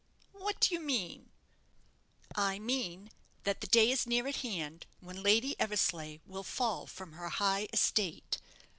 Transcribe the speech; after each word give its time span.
"What 0.33 0.59
do 0.61 0.73
you 0.73 0.79
mean?" 0.79 1.29
"I 2.33 2.57
mean 2.57 3.11
that 3.43 3.61
the 3.61 3.67
day 3.67 3.91
is 3.91 4.07
near 4.07 4.25
at 4.27 4.37
hand 4.37 4.87
when 4.99 5.21
Lady 5.21 5.55
Eversleigh 5.59 6.17
will 6.25 6.43
fall 6.43 6.87
from 6.87 7.11
her 7.11 7.29
high 7.29 7.67
estate. 7.71 8.39